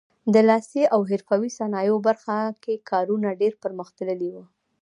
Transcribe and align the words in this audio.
د 0.33 0.35
لاسي 0.49 0.83
او 0.93 1.01
حرفوي 1.09 1.49
صنایعو 1.59 2.03
برخه 2.07 2.37
کې 2.63 2.83
کارونه 2.89 3.27
ډېر 3.41 3.53
پرمختللي 3.63 4.29
وو. 4.31 4.43